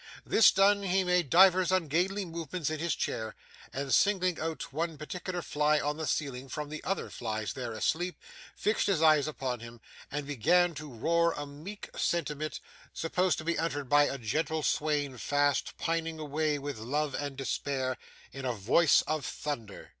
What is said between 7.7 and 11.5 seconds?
asleep, fixed his eyes upon him, and began to roar a